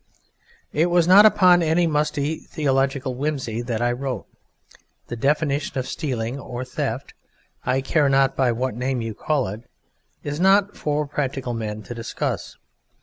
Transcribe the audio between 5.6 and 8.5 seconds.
of stealing or "theft" I care not